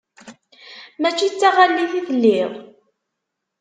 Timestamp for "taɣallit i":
1.39-2.01